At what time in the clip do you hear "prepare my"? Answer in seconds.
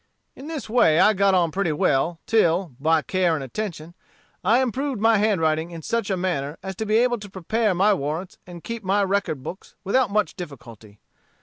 7.29-7.93